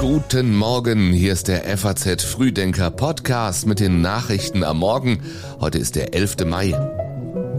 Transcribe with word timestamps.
Guten 0.00 0.54
Morgen, 0.54 1.12
hier 1.12 1.32
ist 1.32 1.48
der 1.48 1.78
FAZ 1.78 2.22
Frühdenker 2.22 2.90
Podcast 2.90 3.66
mit 3.66 3.80
den 3.80 4.00
Nachrichten 4.00 4.62
am 4.62 4.78
Morgen. 4.78 5.20
Heute 5.60 5.78
ist 5.78 5.96
der 5.96 6.12
11. 6.12 6.44
Mai. 6.44 6.74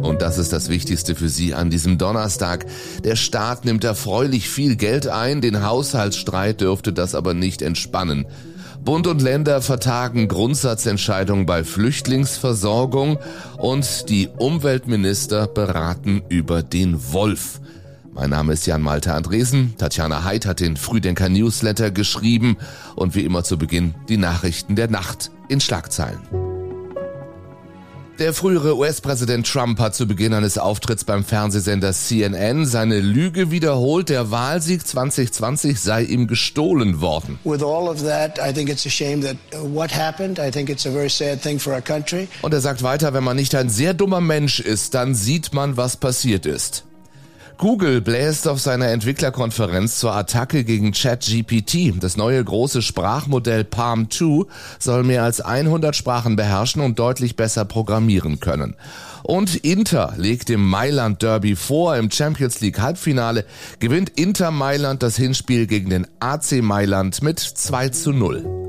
Und 0.02 0.22
das 0.22 0.38
ist 0.38 0.54
das 0.54 0.70
Wichtigste 0.70 1.16
für 1.16 1.30
Sie 1.30 1.56
an 1.56 1.70
diesem 1.72 1.98
Donnerstag. 1.98 2.66
Der 3.04 3.16
Staat 3.16 3.66
nimmt 3.66 3.84
erfreulich 3.84 4.50
viel 4.50 4.76
Geld 4.76 5.08
ein, 5.08 5.42
den 5.42 5.66
Haushaltsstreit 5.66 6.62
dürfte 6.62 6.94
das 6.94 7.16
aber 7.16 7.34
nicht 7.34 7.64
entspannen. 7.64 8.28
Bund 8.84 9.08
und 9.08 9.22
Länder 9.24 9.64
vertagen 9.64 10.28
Grundsatzentscheidungen 10.28 11.48
bei 11.48 11.64
Flüchtlingsversorgung 11.64 13.18
und 13.58 14.10
die 14.10 14.30
Umweltminister 14.38 15.48
beraten 15.48 16.22
über 16.30 16.62
den 16.62 17.12
Wolf. 17.12 17.60
Mein 18.16 18.30
Name 18.30 18.54
ist 18.54 18.66
Jan 18.66 18.82
Malte 18.82 19.14
Andresen. 19.14 19.74
Tatjana 19.78 20.24
Heid 20.24 20.46
hat 20.46 20.62
den 20.62 20.78
Frühdenker 20.78 21.28
Newsletter 21.28 21.92
geschrieben 21.92 22.56
und 22.96 23.14
wie 23.14 23.26
immer 23.26 23.44
zu 23.44 23.58
Beginn 23.58 23.94
die 24.08 24.16
Nachrichten 24.16 24.78
der 24.78 24.90
Nacht 24.90 25.32
in 25.50 25.60
Schlagzeilen. 25.60 26.22
Der 28.18 28.34
frühere 28.34 28.78
US-Präsident 28.78 29.46
Trump 29.46 29.78
hat 29.80 29.94
zu 29.94 30.08
Beginn 30.08 30.34
eines 30.34 30.58
Auftritts 30.58 31.04
beim 31.04 31.26
Fernsehsender 31.26 31.92
CNN 31.92 32.66
seine 32.66 33.02
Lüge 33.02 33.52
wiederholt, 33.52 34.08
der 34.08 34.32
Wahlsieg 34.32 34.88
2020 34.88 35.82
sei 35.82 36.04
ihm 36.04 36.28
gestohlen 36.28 37.02
worden. 37.02 37.38
Und 37.44 37.62
er 42.54 42.62
sagt 42.62 42.84
weiter, 42.84 43.14
wenn 43.14 43.26
man 43.26 43.36
nicht 43.36 43.56
ein 43.56 43.70
sehr 43.70 43.94
dummer 43.94 44.22
Mensch 44.22 44.62
ist, 44.62 44.94
dann 44.94 45.14
sieht 45.14 45.54
man, 45.54 45.76
was 45.76 45.98
passiert 45.98 46.46
ist. 46.46 46.86
Google 47.58 48.02
bläst 48.02 48.48
auf 48.48 48.60
seiner 48.60 48.90
Entwicklerkonferenz 48.90 49.98
zur 49.98 50.14
Attacke 50.14 50.64
gegen 50.64 50.92
ChatGPT. 50.92 51.94
Das 52.02 52.18
neue 52.18 52.44
große 52.44 52.82
Sprachmodell 52.82 53.64
Palm 53.64 54.10
2 54.10 54.46
soll 54.80 55.04
mehr 55.04 55.24
als 55.24 55.42
100 55.42 55.96
Sprachen 55.96 56.36
beherrschen 56.36 56.82
und 56.82 57.00
deutlich 57.00 57.36
besser 57.36 57.66
programmieren 57.66 58.40
können. 58.40 58.76
Und 59.24 59.56
Inter 59.56 60.14
legt 60.18 60.50
dem 60.50 60.68
Mailand 60.68 61.22
Derby 61.24 61.56
vor. 61.56 61.96
Im 61.96 62.12
Champions 62.12 62.62
League 62.62 62.80
Halbfinale 62.80 63.46
gewinnt 63.80 64.12
Inter 64.16 64.52
Mailand 64.52 65.02
das 65.02 65.16
Hinspiel 65.16 65.66
gegen 65.66 65.90
den 65.90 66.08
AC 66.20 66.62
Mailand 66.62 67.22
mit 67.22 67.40
2 67.40 67.90
zu 67.90 68.12
0. 68.12 68.65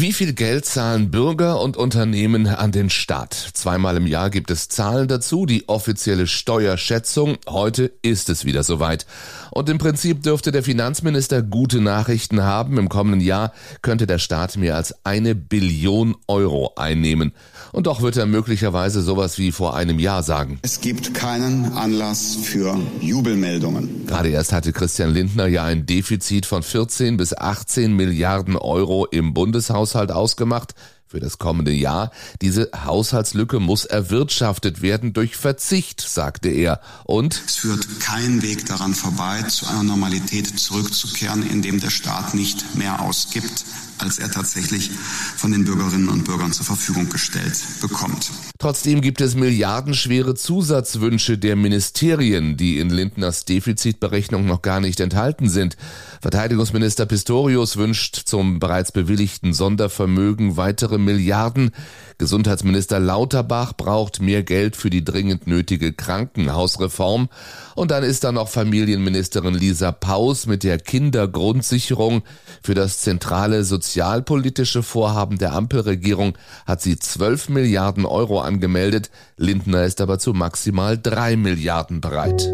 Wie 0.00 0.12
viel 0.12 0.32
Geld 0.32 0.64
zahlen 0.64 1.10
Bürger 1.10 1.60
und 1.60 1.76
Unternehmen 1.76 2.46
an 2.46 2.70
den 2.70 2.88
Staat? 2.88 3.34
Zweimal 3.34 3.96
im 3.96 4.06
Jahr 4.06 4.30
gibt 4.30 4.48
es 4.52 4.68
Zahlen 4.68 5.08
dazu, 5.08 5.44
die 5.44 5.68
offizielle 5.68 6.28
Steuerschätzung. 6.28 7.36
Heute 7.48 7.90
ist 8.02 8.30
es 8.30 8.44
wieder 8.44 8.62
soweit. 8.62 9.06
Und 9.50 9.68
im 9.68 9.78
Prinzip 9.78 10.22
dürfte 10.22 10.52
der 10.52 10.62
Finanzminister 10.62 11.42
gute 11.42 11.80
Nachrichten 11.80 12.44
haben. 12.44 12.78
Im 12.78 12.88
kommenden 12.88 13.20
Jahr 13.20 13.52
könnte 13.82 14.06
der 14.06 14.20
Staat 14.20 14.56
mehr 14.56 14.76
als 14.76 14.94
eine 15.04 15.34
Billion 15.34 16.14
Euro 16.28 16.74
einnehmen. 16.76 17.32
Und 17.72 17.88
doch 17.88 18.00
wird 18.00 18.16
er 18.16 18.26
möglicherweise 18.26 19.02
sowas 19.02 19.36
wie 19.36 19.50
vor 19.50 19.74
einem 19.74 19.98
Jahr 19.98 20.22
sagen. 20.22 20.60
Es 20.62 20.80
gibt 20.80 21.12
keinen 21.12 21.72
Anlass 21.72 22.38
für 22.40 22.78
Jubelmeldungen. 23.00 24.06
Gerade 24.06 24.28
erst 24.28 24.52
hatte 24.52 24.72
Christian 24.72 25.12
Lindner 25.12 25.48
ja 25.48 25.64
ein 25.64 25.86
Defizit 25.86 26.46
von 26.46 26.62
14 26.62 27.16
bis 27.16 27.36
18 27.36 27.92
Milliarden 27.94 28.54
Euro 28.54 29.04
im 29.04 29.34
Bundeshaushalt 29.34 29.87
ausgemacht 29.96 30.74
für 31.06 31.20
das 31.20 31.38
kommende 31.38 31.72
Jahr. 31.72 32.12
Diese 32.42 32.70
Haushaltslücke 32.84 33.60
muss 33.60 33.84
erwirtschaftet 33.86 34.82
werden 34.82 35.14
durch 35.14 35.36
Verzicht, 35.36 36.00
sagte 36.00 36.48
er. 36.48 36.80
Und 37.04 37.42
es 37.46 37.56
führt 37.56 38.00
kein 38.00 38.42
Weg 38.42 38.66
daran 38.66 38.94
vorbei, 38.94 39.42
zu 39.42 39.66
einer 39.66 39.82
Normalität 39.82 40.58
zurückzukehren, 40.58 41.48
in 41.48 41.62
dem 41.62 41.80
der 41.80 41.90
Staat 41.90 42.34
nicht 42.34 42.74
mehr 42.76 43.00
ausgibt, 43.00 43.64
als 43.98 44.18
er 44.18 44.30
tatsächlich 44.30 44.90
von 45.36 45.52
den 45.52 45.64
Bürgerinnen 45.64 46.08
und 46.08 46.24
Bürgern 46.24 46.52
zur 46.52 46.66
Verfügung 46.66 47.08
gestellt 47.08 47.56
bekommt. 47.80 48.30
Trotzdem 48.58 49.00
gibt 49.00 49.20
es 49.20 49.34
milliardenschwere 49.34 50.34
Zusatzwünsche 50.34 51.38
der 51.38 51.56
Ministerien, 51.56 52.56
die 52.56 52.78
in 52.78 52.90
Lindners 52.90 53.44
Defizitberechnung 53.44 54.46
noch 54.46 54.62
gar 54.62 54.80
nicht 54.80 55.00
enthalten 55.00 55.48
sind. 55.48 55.76
Verteidigungsminister 56.20 57.06
Pistorius 57.06 57.76
wünscht 57.76 58.22
zum 58.26 58.58
bereits 58.58 58.92
bewilligten 58.92 59.52
Sondervermögen 59.52 60.56
weitere 60.56 60.98
Milliarden. 60.98 61.70
Gesundheitsminister 62.18 62.98
Lauterbach 62.98 63.74
braucht 63.74 64.20
mehr 64.20 64.42
Geld 64.42 64.74
für 64.74 64.90
die 64.90 65.04
dringend 65.04 65.46
nötige 65.46 65.92
Krankenhausreform. 65.92 67.28
Und 67.76 67.92
dann 67.92 68.02
ist 68.02 68.24
da 68.24 68.32
noch 68.32 68.48
Familienministerin 68.48 69.54
Lisa 69.54 69.92
Paus 69.92 70.46
mit 70.46 70.64
der 70.64 70.78
Kindergrundsicherung. 70.78 72.22
Für 72.60 72.74
das 72.74 73.00
zentrale 73.00 73.62
sozialpolitische 73.62 74.82
Vorhaben 74.82 75.38
der 75.38 75.52
Ampelregierung 75.52 76.36
hat 76.66 76.82
sie 76.82 76.98
12 76.98 77.50
Milliarden 77.50 78.04
Euro 78.04 78.40
angemeldet. 78.40 79.10
Lindner 79.36 79.84
ist 79.84 80.00
aber 80.00 80.18
zu 80.18 80.34
maximal 80.34 80.98
drei 80.98 81.36
Milliarden 81.36 82.00
bereit. 82.00 82.52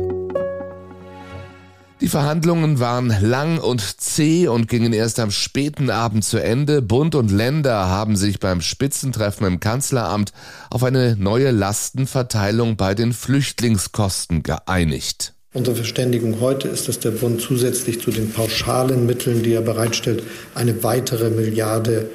Die 2.04 2.10
Verhandlungen 2.10 2.80
waren 2.80 3.08
lang 3.22 3.56
und 3.56 3.80
zäh 3.98 4.46
und 4.46 4.68
gingen 4.68 4.92
erst 4.92 5.18
am 5.20 5.30
späten 5.30 5.88
Abend 5.88 6.22
zu 6.22 6.36
Ende. 6.36 6.82
Bund 6.82 7.14
und 7.14 7.30
Länder 7.30 7.88
haben 7.88 8.14
sich 8.14 8.40
beim 8.40 8.60
Spitzentreffen 8.60 9.46
im 9.46 9.58
Kanzleramt 9.58 10.34
auf 10.68 10.84
eine 10.84 11.16
neue 11.16 11.50
Lastenverteilung 11.50 12.76
bei 12.76 12.94
den 12.94 13.14
Flüchtlingskosten 13.14 14.42
geeinigt. 14.42 15.32
Unsere 15.54 15.76
Verständigung 15.76 16.40
heute 16.40 16.68
ist, 16.68 16.88
dass 16.88 17.00
der 17.00 17.12
Bund 17.12 17.40
zusätzlich 17.40 18.02
zu 18.02 18.10
den 18.10 18.30
pauschalen 18.30 19.06
Mitteln, 19.06 19.42
die 19.42 19.54
er 19.54 19.62
bereitstellt, 19.62 20.24
eine 20.54 20.84
weitere 20.84 21.30
Milliarde 21.30 22.10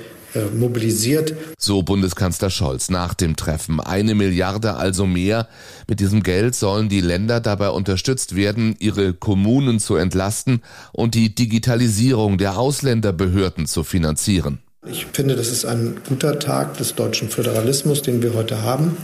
mobilisiert. 0.56 1.34
So 1.58 1.84
Bundeskanzler 1.84 2.50
Scholz 2.50 2.90
nach 2.90 3.14
dem 3.14 3.36
Treffen. 3.36 3.80
Eine 3.80 4.16
Milliarde 4.16 4.76
also 4.76 5.06
mehr. 5.06 5.48
Mit 5.88 6.00
diesem 6.00 6.24
Geld 6.24 6.56
sollen 6.56 6.90
die 6.90 7.02
Länder 7.02 7.40
dabei 7.40 7.70
unterstützt 7.70 8.36
werden, 8.36 8.76
ihre 8.80 9.14
Kommunen 9.14 9.80
zu 9.80 9.96
entlasten 9.96 10.62
und 10.92 11.16
die 11.16 11.34
Digitalisierung 11.34 12.38
der 12.38 12.58
Ausländerbehörden 12.58 13.66
zu 13.66 13.84
finanzieren. 13.84 14.60
Ich 14.88 15.06
finde, 15.12 15.36
das 15.36 15.50
ist 15.50 15.66
ein 15.66 15.98
guter 16.08 16.40
Tag 16.40 16.78
des 16.78 16.96
deutschen 16.96 17.30
Föderalismus, 17.30 18.02
den 18.02 18.24
wir 18.24 18.34
heute 18.34 18.62
haben, 18.64 18.98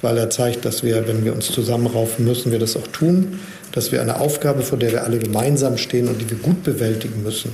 weil 0.00 0.16
er 0.18 0.30
zeigt, 0.30 0.64
dass 0.64 0.82
wir, 0.84 1.08
wenn 1.08 1.24
wir 1.24 1.32
uns 1.32 1.50
zusammenraufen, 1.50 2.24
müssen 2.24 2.52
wir 2.52 2.60
das 2.60 2.76
auch 2.76 2.86
tun, 2.86 3.40
dass 3.72 3.90
wir 3.90 4.00
eine 4.00 4.20
Aufgabe, 4.20 4.62
vor 4.62 4.78
der 4.78 4.92
wir 4.92 5.04
alle 5.04 5.18
gemeinsam 5.18 5.78
stehen 5.78 6.08
und 6.08 6.20
die 6.20 6.30
wir 6.30 6.38
gut 6.38 6.62
bewältigen 6.62 7.22
müssen, 7.22 7.50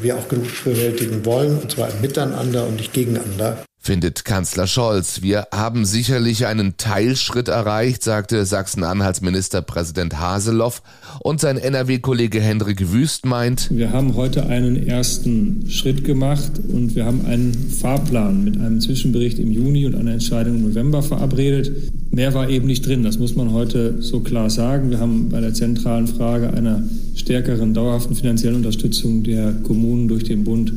wir 0.00 0.16
auch 0.16 0.28
genug 0.28 0.46
bewältigen 0.64 1.24
wollen, 1.24 1.58
und 1.58 1.70
zwar 1.70 1.88
Miteinander 2.00 2.66
und 2.66 2.76
nicht 2.76 2.92
gegeneinander 2.92 3.58
findet 3.82 4.24
Kanzler 4.24 4.68
Scholz. 4.68 5.22
Wir 5.22 5.48
haben 5.50 5.84
sicherlich 5.84 6.46
einen 6.46 6.76
Teilschritt 6.76 7.48
erreicht, 7.48 8.04
sagte 8.04 8.46
Sachsen-Anhalts 8.46 9.22
Ministerpräsident 9.22 10.20
Haseloff. 10.20 10.82
Und 11.18 11.40
sein 11.40 11.58
NRW-Kollege 11.58 12.40
Hendrik 12.40 12.92
Wüst 12.92 13.26
meint, 13.26 13.68
wir 13.72 13.90
haben 13.90 14.14
heute 14.14 14.46
einen 14.46 14.86
ersten 14.86 15.68
Schritt 15.68 16.04
gemacht 16.04 16.52
und 16.72 16.94
wir 16.94 17.04
haben 17.04 17.26
einen 17.26 17.52
Fahrplan 17.52 18.44
mit 18.44 18.60
einem 18.60 18.80
Zwischenbericht 18.80 19.40
im 19.40 19.50
Juni 19.50 19.84
und 19.86 19.96
einer 19.96 20.12
Entscheidung 20.12 20.56
im 20.56 20.68
November 20.68 21.02
verabredet. 21.02 21.72
Mehr 22.12 22.34
war 22.34 22.48
eben 22.48 22.68
nicht 22.68 22.86
drin, 22.86 23.02
das 23.02 23.18
muss 23.18 23.34
man 23.34 23.52
heute 23.52 24.00
so 24.00 24.20
klar 24.20 24.48
sagen. 24.48 24.90
Wir 24.90 25.00
haben 25.00 25.28
bei 25.28 25.40
der 25.40 25.54
zentralen 25.54 26.06
Frage 26.06 26.52
einer 26.54 26.84
stärkeren 27.16 27.74
dauerhaften 27.74 28.14
finanziellen 28.14 28.56
Unterstützung 28.56 29.24
der 29.24 29.52
Kommunen 29.64 30.06
durch 30.06 30.22
den 30.22 30.44
Bund 30.44 30.72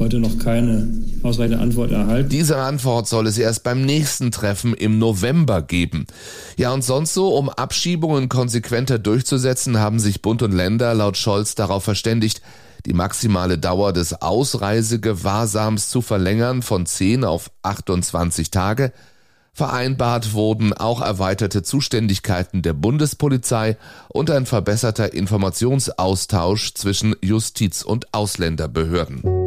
heute 0.00 0.18
noch 0.18 0.38
keine 0.38 0.88
ausreichende 1.22 1.58
Antwort 1.58 1.90
erhalten. 1.92 2.28
Diese 2.28 2.58
Antwort 2.58 3.08
soll 3.08 3.26
es 3.26 3.38
erst 3.38 3.64
beim 3.64 3.82
nächsten 3.84 4.30
Treffen 4.30 4.74
im 4.74 4.98
November 4.98 5.62
geben. 5.62 6.06
Ja, 6.56 6.72
und 6.72 6.82
sonst 6.82 7.14
so, 7.14 7.34
um 7.36 7.48
Abschiebungen 7.48 8.28
konsequenter 8.28 8.98
durchzusetzen, 8.98 9.78
haben 9.78 9.98
sich 9.98 10.22
Bund 10.22 10.42
und 10.42 10.52
Länder 10.52 10.94
laut 10.94 11.16
Scholz 11.16 11.54
darauf 11.54 11.84
verständigt, 11.84 12.42
die 12.86 12.92
maximale 12.92 13.58
Dauer 13.58 13.92
des 13.92 14.22
Ausreisegewahrsams 14.22 15.90
zu 15.90 16.00
verlängern 16.00 16.62
von 16.62 16.86
10 16.86 17.24
auf 17.24 17.50
28 17.62 18.50
Tage. 18.50 18.92
Vereinbart 19.52 20.34
wurden 20.34 20.72
auch 20.72 21.02
erweiterte 21.02 21.64
Zuständigkeiten 21.64 22.62
der 22.62 22.74
Bundespolizei 22.74 23.76
und 24.08 24.30
ein 24.30 24.46
verbesserter 24.46 25.12
Informationsaustausch 25.12 26.74
zwischen 26.74 27.16
Justiz- 27.20 27.82
und 27.82 28.14
Ausländerbehörden. 28.14 29.37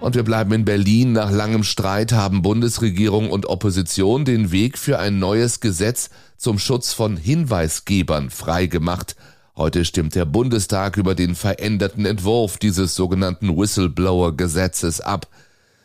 Und 0.00 0.14
wir 0.14 0.22
bleiben 0.22 0.52
in 0.52 0.64
Berlin. 0.64 1.12
Nach 1.12 1.30
langem 1.30 1.64
Streit 1.64 2.12
haben 2.12 2.42
Bundesregierung 2.42 3.30
und 3.30 3.46
Opposition 3.46 4.24
den 4.24 4.52
Weg 4.52 4.78
für 4.78 4.98
ein 4.98 5.18
neues 5.18 5.60
Gesetz 5.60 6.10
zum 6.36 6.58
Schutz 6.58 6.92
von 6.92 7.16
Hinweisgebern 7.16 8.30
freigemacht. 8.30 9.16
Heute 9.56 9.84
stimmt 9.84 10.14
der 10.14 10.24
Bundestag 10.24 10.98
über 10.98 11.16
den 11.16 11.34
veränderten 11.34 12.06
Entwurf 12.06 12.58
dieses 12.58 12.94
sogenannten 12.94 13.56
Whistleblower-Gesetzes 13.56 15.00
ab. 15.00 15.26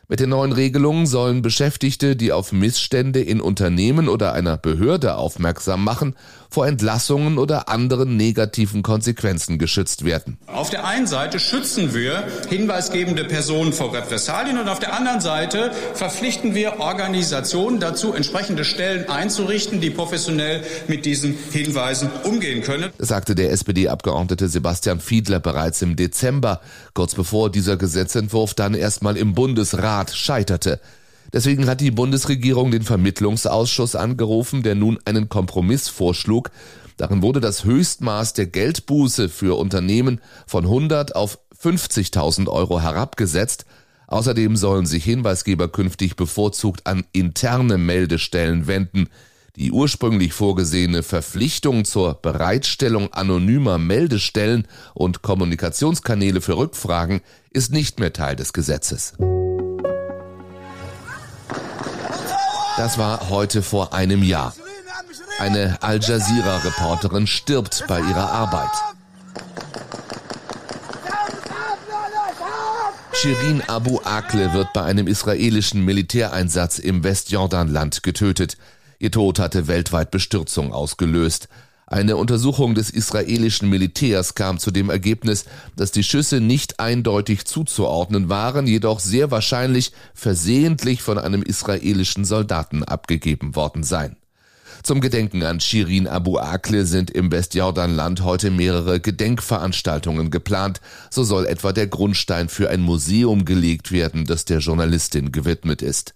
Mit 0.09 0.19
den 0.19 0.31
neuen 0.31 0.51
Regelungen 0.51 1.07
sollen 1.07 1.41
Beschäftigte, 1.41 2.17
die 2.17 2.33
auf 2.33 2.51
Missstände 2.51 3.21
in 3.21 3.39
Unternehmen 3.39 4.09
oder 4.09 4.33
einer 4.33 4.57
Behörde 4.57 5.15
aufmerksam 5.15 5.81
machen, 5.81 6.17
vor 6.50 6.67
Entlassungen 6.67 7.38
oder 7.38 7.69
anderen 7.69 8.17
negativen 8.17 8.83
Konsequenzen 8.83 9.57
geschützt 9.57 10.03
werden. 10.03 10.38
Auf 10.47 10.69
der 10.69 10.85
einen 10.85 11.07
Seite 11.07 11.39
schützen 11.39 11.94
wir 11.94 12.27
hinweisgebende 12.50 13.23
Personen 13.23 13.71
vor 13.71 13.94
Repressalien 13.94 14.59
und 14.59 14.67
auf 14.67 14.79
der 14.79 14.94
anderen 14.94 15.21
Seite 15.21 15.71
verpflichten 15.94 16.53
wir 16.53 16.81
Organisationen 16.81 17.79
dazu, 17.79 18.13
entsprechende 18.13 18.65
Stellen 18.65 19.09
einzurichten, 19.09 19.79
die 19.79 19.89
professionell 19.89 20.63
mit 20.89 21.05
diesen 21.05 21.38
Hinweisen 21.51 22.09
umgehen 22.25 22.61
können. 22.61 22.91
Das 22.97 23.07
sagte 23.07 23.35
der 23.35 23.51
SPD-Abgeordnete 23.51 24.50
Sebastian 24.50 25.00
Fiedler 25.00 25.39
bereits 25.39 25.81
im 25.81 25.95
Dezember, 25.95 26.59
kurz 26.94 27.15
bevor 27.15 27.50
dieser 27.50 27.77
Gesetzentwurf 27.77 28.53
dann 28.53 28.73
erstmal 28.73 29.15
im 29.15 29.33
Bundesrat 29.33 29.92
scheiterte. 30.15 30.79
Deswegen 31.33 31.67
hat 31.67 31.81
die 31.81 31.91
Bundesregierung 31.91 32.69
den 32.69 32.83
Vermittlungsausschuss 32.83 33.95
angerufen, 33.95 34.61
der 34.61 34.75
nun 34.75 34.99
einen 35.05 35.29
Kompromiss 35.29 35.89
vorschlug. 35.89 36.51
Darin 36.97 37.23
wurde 37.23 37.41
das 37.41 37.63
Höchstmaß 37.63 38.33
der 38.33 38.45
Geldbuße 38.45 39.29
für 39.29 39.57
Unternehmen 39.57 40.21
von 40.45 40.65
100 40.65 41.15
auf 41.15 41.39
50.000 41.59 42.47
Euro 42.49 42.81
herabgesetzt. 42.81 43.65
Außerdem 44.07 44.55
sollen 44.57 44.85
sich 44.85 45.03
Hinweisgeber 45.03 45.69
künftig 45.69 46.15
bevorzugt 46.15 46.85
an 46.85 47.03
interne 47.13 47.79
Meldestellen 47.79 48.67
wenden. 48.67 49.07
Die 49.55 49.71
ursprünglich 49.71 50.33
vorgesehene 50.33 51.03
Verpflichtung 51.03 51.85
zur 51.85 52.15
Bereitstellung 52.15 53.13
anonymer 53.13 53.77
Meldestellen 53.79 54.67
und 54.93 55.23
Kommunikationskanäle 55.23 56.41
für 56.41 56.57
Rückfragen 56.57 57.21
ist 57.51 57.71
nicht 57.71 57.99
mehr 57.99 58.13
Teil 58.13 58.35
des 58.35 58.53
Gesetzes. 58.53 59.13
Das 62.83 62.97
war 62.97 63.30
heute 63.30 63.63
vor 63.63 63.94
einem 63.94 64.24
Jahr. 64.24 64.53
Eine 65.39 65.81
Al 65.81 66.01
Jazeera-Reporterin 66.01 67.27
stirbt 67.27 67.85
bei 67.88 68.01
ihrer 68.01 68.30
Arbeit. 68.30 68.71
Shirin 73.13 73.62
Abu 73.68 74.01
Akle 74.03 74.51
wird 74.51 74.74
bei 74.74 74.83
einem 74.83 75.07
israelischen 75.07 75.85
Militäreinsatz 75.85 76.77
im 76.77 77.06
Westjordanland 77.06 78.03
getötet. 78.03 78.57
Ihr 79.00 79.12
Tod 79.12 79.39
hatte 79.39 79.68
weltweit 79.69 80.12
Bestürzung 80.12 80.74
ausgelöst. 80.74 81.47
Eine 81.93 82.17
Untersuchung 82.17 82.73
des 82.73 82.89
israelischen 82.89 83.69
Militärs 83.69 84.33
kam 84.33 84.57
zu 84.57 84.71
dem 84.71 84.89
Ergebnis, 84.89 85.45
dass 85.75 85.91
die 85.91 86.03
Schüsse 86.03 86.41
nicht 86.41 86.79
eindeutig 86.79 87.45
zuzuordnen 87.45 88.29
waren, 88.29 88.65
jedoch 88.65 88.99
sehr 88.99 89.29
wahrscheinlich 89.29 89.91
versehentlich 90.15 91.03
von 91.03 91.19
einem 91.19 91.43
israelischen 91.43 92.25
Soldaten 92.25 92.83
abgegeben 92.83 93.55
worden 93.55 93.83
seien. 93.83 94.15
Zum 94.81 95.01
Gedenken 95.01 95.43
an 95.43 95.59
Shirin 95.59 96.07
Abu 96.07 96.39
Akle 96.39 96.87
sind 96.87 97.11
im 97.11 97.31
Westjordanland 97.31 98.23
heute 98.23 98.49
mehrere 98.49 98.99
Gedenkveranstaltungen 98.99 100.31
geplant. 100.31 100.81
So 101.11 101.23
soll 101.23 101.45
etwa 101.45 101.73
der 101.73 101.85
Grundstein 101.85 102.49
für 102.49 102.71
ein 102.71 102.81
Museum 102.81 103.45
gelegt 103.45 103.91
werden, 103.91 104.25
das 104.25 104.45
der 104.45 104.61
Journalistin 104.61 105.31
gewidmet 105.31 105.83
ist. 105.83 106.15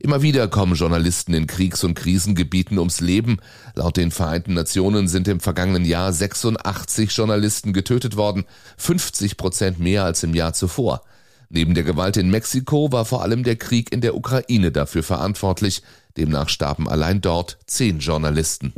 Immer 0.00 0.22
wieder 0.22 0.46
kommen 0.46 0.74
Journalisten 0.74 1.34
in 1.34 1.48
Kriegs- 1.48 1.82
und 1.82 1.94
Krisengebieten 1.94 2.78
ums 2.78 3.00
Leben. 3.00 3.38
Laut 3.74 3.96
den 3.96 4.12
Vereinten 4.12 4.54
Nationen 4.54 5.08
sind 5.08 5.26
im 5.26 5.40
vergangenen 5.40 5.84
Jahr 5.84 6.12
86 6.12 7.10
Journalisten 7.10 7.72
getötet 7.72 8.16
worden, 8.16 8.44
50 8.76 9.36
Prozent 9.36 9.80
mehr 9.80 10.04
als 10.04 10.22
im 10.22 10.34
Jahr 10.34 10.52
zuvor. 10.52 11.02
Neben 11.50 11.74
der 11.74 11.82
Gewalt 11.82 12.16
in 12.16 12.30
Mexiko 12.30 12.92
war 12.92 13.06
vor 13.06 13.22
allem 13.22 13.42
der 13.42 13.56
Krieg 13.56 13.92
in 13.92 14.00
der 14.00 14.14
Ukraine 14.14 14.70
dafür 14.70 15.02
verantwortlich. 15.02 15.82
Demnach 16.16 16.48
starben 16.48 16.88
allein 16.88 17.20
dort 17.20 17.58
zehn 17.66 17.98
Journalisten. 17.98 18.72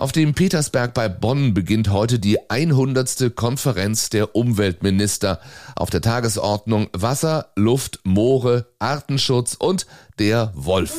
Auf 0.00 0.12
dem 0.12 0.32
Petersberg 0.32 0.94
bei 0.94 1.10
Bonn 1.10 1.52
beginnt 1.52 1.92
heute 1.92 2.18
die 2.18 2.50
100. 2.50 3.36
Konferenz 3.36 4.08
der 4.08 4.34
Umweltminister. 4.34 5.40
Auf 5.76 5.90
der 5.90 6.00
Tagesordnung 6.00 6.88
Wasser, 6.94 7.50
Luft, 7.54 8.00
Moore, 8.04 8.64
Artenschutz 8.78 9.56
und 9.58 9.86
der 10.18 10.52
Wolf. 10.54 10.98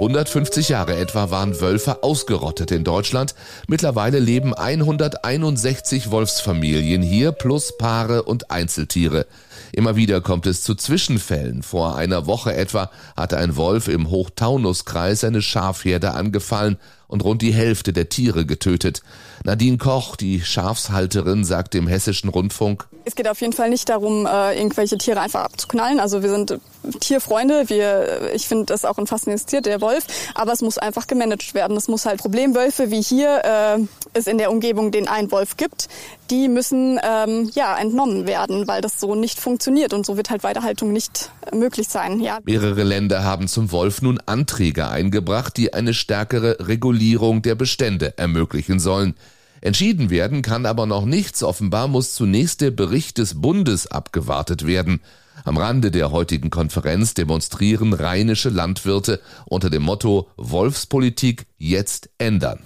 150 0.00 0.70
Jahre 0.70 0.96
etwa 0.96 1.30
waren 1.30 1.60
Wölfe 1.60 2.02
ausgerottet 2.02 2.70
in 2.70 2.84
Deutschland. 2.84 3.34
Mittlerweile 3.68 4.18
leben 4.18 4.54
161 4.54 6.10
Wolfsfamilien 6.10 7.02
hier 7.02 7.32
plus 7.32 7.76
Paare 7.76 8.22
und 8.22 8.50
Einzeltiere. 8.50 9.26
Immer 9.72 9.96
wieder 9.96 10.22
kommt 10.22 10.46
es 10.46 10.62
zu 10.62 10.74
Zwischenfällen. 10.74 11.62
Vor 11.62 11.96
einer 11.96 12.26
Woche 12.26 12.54
etwa 12.54 12.90
hatte 13.14 13.36
ein 13.36 13.56
Wolf 13.56 13.88
im 13.88 14.08
Hochtaunuskreis 14.08 15.22
eine 15.22 15.42
Schafherde 15.42 16.12
angefallen 16.12 16.78
und 17.06 17.22
rund 17.22 17.42
die 17.42 17.52
Hälfte 17.52 17.92
der 17.92 18.08
Tiere 18.08 18.46
getötet. 18.46 19.02
Nadine 19.44 19.76
Koch, 19.76 20.16
die 20.16 20.40
Schafshalterin, 20.40 21.44
sagt 21.44 21.74
dem 21.74 21.86
Hessischen 21.86 22.30
Rundfunk, 22.30 22.88
es 23.04 23.14
geht 23.14 23.28
auf 23.28 23.40
jeden 23.40 23.52
Fall 23.52 23.70
nicht 23.70 23.88
darum, 23.88 24.26
äh, 24.26 24.56
irgendwelche 24.56 24.98
Tiere 24.98 25.20
einfach 25.20 25.44
abzuknallen. 25.44 26.00
Also 26.00 26.22
wir 26.22 26.30
sind 26.30 26.58
Tierfreunde. 27.00 27.68
Wir, 27.68 28.30
ich 28.34 28.48
finde 28.48 28.66
das 28.66 28.84
auch 28.84 28.98
ein 28.98 29.06
faszinierendes 29.06 29.46
Tier, 29.46 29.60
der 29.60 29.80
Wolf. 29.80 30.04
Aber 30.34 30.52
es 30.52 30.62
muss 30.62 30.78
einfach 30.78 31.06
gemanagt 31.06 31.54
werden. 31.54 31.76
Es 31.76 31.88
muss 31.88 32.06
halt 32.06 32.20
Problemwölfe, 32.20 32.90
wie 32.90 33.02
hier 33.02 33.42
äh, 33.44 33.78
es 34.12 34.26
in 34.26 34.38
der 34.38 34.50
Umgebung 34.50 34.90
den 34.90 35.08
einen 35.08 35.30
Wolf 35.30 35.56
gibt, 35.56 35.88
die 36.30 36.48
müssen 36.48 37.00
ähm, 37.02 37.50
ja 37.54 37.76
entnommen 37.76 38.26
werden, 38.26 38.66
weil 38.68 38.80
das 38.80 39.00
so 39.00 39.14
nicht 39.14 39.40
funktioniert 39.40 39.92
und 39.92 40.06
so 40.06 40.16
wird 40.16 40.30
halt 40.30 40.42
Weiterhaltung 40.42 40.92
nicht 40.92 41.30
möglich 41.52 41.88
sein. 41.88 42.20
Ja. 42.20 42.38
Mehrere 42.44 42.82
Länder 42.82 43.24
haben 43.24 43.48
zum 43.48 43.72
Wolf 43.72 44.02
nun 44.02 44.20
Anträge 44.26 44.88
eingebracht, 44.88 45.56
die 45.56 45.74
eine 45.74 45.94
stärkere 45.94 46.56
Regulierung 46.60 47.42
der 47.42 47.54
Bestände 47.54 48.16
ermöglichen 48.16 48.80
sollen. 48.80 49.14
Entschieden 49.60 50.08
werden 50.08 50.42
kann 50.42 50.64
aber 50.64 50.86
noch 50.86 51.04
nichts. 51.04 51.42
Offenbar 51.42 51.86
muss 51.88 52.14
zunächst 52.14 52.62
der 52.62 52.70
Bericht 52.70 53.18
des 53.18 53.40
Bundes 53.40 53.86
abgewartet 53.86 54.66
werden. 54.66 55.00
Am 55.44 55.56
Rande 55.56 55.90
der 55.90 56.10
heutigen 56.10 56.50
Konferenz 56.50 57.14
demonstrieren 57.14 57.92
rheinische 57.92 58.50
Landwirte 58.50 59.20
unter 59.46 59.70
dem 59.70 59.82
Motto 59.82 60.28
Wolfspolitik 60.36 61.46
jetzt 61.58 62.10
ändern. 62.18 62.60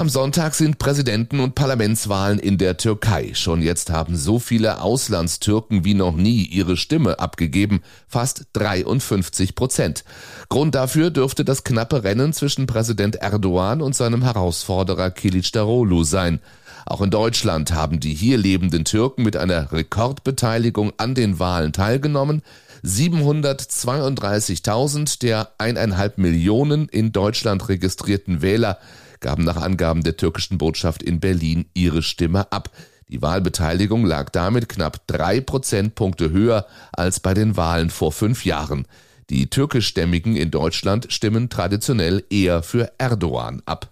Am 0.00 0.08
Sonntag 0.08 0.54
sind 0.54 0.78
Präsidenten- 0.78 1.40
und 1.40 1.54
Parlamentswahlen 1.54 2.38
in 2.38 2.56
der 2.56 2.78
Türkei. 2.78 3.32
Schon 3.34 3.60
jetzt 3.60 3.90
haben 3.90 4.16
so 4.16 4.38
viele 4.38 4.80
Auslandstürken 4.80 5.84
wie 5.84 5.92
noch 5.92 6.16
nie 6.16 6.46
ihre 6.46 6.78
Stimme 6.78 7.18
abgegeben, 7.18 7.82
fast 8.08 8.46
53 8.54 9.54
Prozent. 9.54 10.04
Grund 10.48 10.74
dafür 10.74 11.10
dürfte 11.10 11.44
das 11.44 11.64
knappe 11.64 12.02
Rennen 12.02 12.32
zwischen 12.32 12.66
Präsident 12.66 13.16
Erdogan 13.16 13.82
und 13.82 13.94
seinem 13.94 14.22
Herausforderer 14.22 15.10
Kilicdaroglu 15.10 16.02
sein. 16.02 16.40
Auch 16.86 17.02
in 17.02 17.10
Deutschland 17.10 17.74
haben 17.74 18.00
die 18.00 18.14
hier 18.14 18.38
lebenden 18.38 18.86
Türken 18.86 19.22
mit 19.22 19.36
einer 19.36 19.70
Rekordbeteiligung 19.70 20.94
an 20.96 21.14
den 21.14 21.38
Wahlen 21.38 21.74
teilgenommen. 21.74 22.40
732.000 22.82 25.20
der 25.20 25.50
eineinhalb 25.58 26.16
Millionen 26.16 26.88
in 26.88 27.12
Deutschland 27.12 27.68
registrierten 27.68 28.40
Wähler 28.40 28.78
gaben 29.20 29.44
nach 29.44 29.56
Angaben 29.56 30.02
der 30.02 30.16
türkischen 30.16 30.58
Botschaft 30.58 31.02
in 31.02 31.20
Berlin 31.20 31.66
ihre 31.74 32.02
Stimme 32.02 32.50
ab. 32.52 32.70
Die 33.08 33.22
Wahlbeteiligung 33.22 34.04
lag 34.04 34.30
damit 34.30 34.68
knapp 34.68 35.06
drei 35.06 35.40
Prozentpunkte 35.40 36.30
höher 36.30 36.66
als 36.92 37.20
bei 37.20 37.34
den 37.34 37.56
Wahlen 37.56 37.90
vor 37.90 38.12
fünf 38.12 38.44
Jahren. 38.44 38.86
Die 39.30 39.48
türkischstämmigen 39.50 40.36
in 40.36 40.50
Deutschland 40.50 41.12
stimmen 41.12 41.48
traditionell 41.48 42.24
eher 42.30 42.62
für 42.62 42.92
Erdogan 42.98 43.62
ab. 43.66 43.90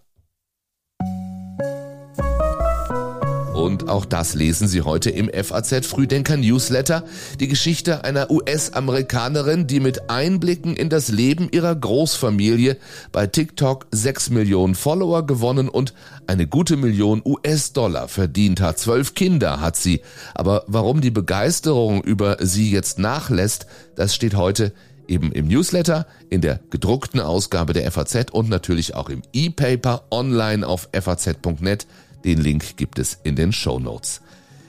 Und 3.59 3.89
auch 3.89 4.05
das 4.05 4.35
lesen 4.35 4.69
Sie 4.69 4.83
heute 4.83 5.11
im 5.11 5.29
FAZ 5.29 5.85
Frühdenker 5.85 6.37
Newsletter. 6.37 7.03
Die 7.41 7.49
Geschichte 7.49 8.05
einer 8.05 8.31
US-Amerikanerin, 8.31 9.67
die 9.67 9.81
mit 9.81 10.09
Einblicken 10.09 10.77
in 10.77 10.89
das 10.89 11.09
Leben 11.09 11.49
ihrer 11.51 11.75
Großfamilie 11.75 12.77
bei 13.11 13.27
TikTok 13.27 13.89
6 13.91 14.31
Millionen 14.31 14.77
Follower 14.77 15.27
gewonnen 15.27 15.69
und 15.69 15.93
eine 16.29 16.47
gute 16.47 16.77
Million 16.77 17.21
US-Dollar 17.25 18.07
verdient 18.07 18.61
hat. 18.61 18.79
Zwölf 18.79 19.15
Kinder 19.15 19.61
hat 19.61 19.75
sie. 19.75 20.03
Aber 20.35 20.63
warum 20.69 21.01
die 21.01 21.11
Begeisterung 21.11 22.05
über 22.05 22.37
sie 22.39 22.71
jetzt 22.71 23.01
nachlässt, 23.01 23.67
das 23.97 24.15
steht 24.15 24.37
heute 24.37 24.73
eben 25.09 25.33
im 25.33 25.49
Newsletter, 25.49 26.07
in 26.31 26.43
der 26.43 26.61
gedruckten 26.71 27.19
Ausgabe 27.19 27.73
der 27.73 27.91
FAZ 27.91 28.31
und 28.31 28.49
natürlich 28.49 28.95
auch 28.95 29.09
im 29.09 29.23
E-Paper 29.33 30.05
online 30.13 30.65
auf 30.65 30.89
faz.net. 30.93 31.89
Den 32.25 32.39
Link 32.39 32.77
gibt 32.77 32.99
es 32.99 33.19
in 33.23 33.37
den 33.37 33.53
Show 33.53 33.79
Notes. 33.79 34.21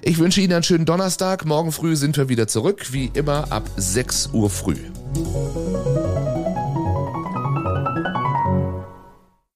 Ich 0.01 0.17
wünsche 0.17 0.41
Ihnen 0.41 0.53
einen 0.53 0.63
schönen 0.63 0.85
Donnerstag. 0.85 1.45
Morgen 1.45 1.71
früh 1.71 1.95
sind 1.95 2.15
wir 2.15 2.29
wieder 2.29 2.47
zurück, 2.47 2.93
wie 2.93 3.11
immer 3.13 3.51
ab 3.51 3.69
6 3.75 4.29
Uhr 4.33 4.49
früh. 4.49 4.77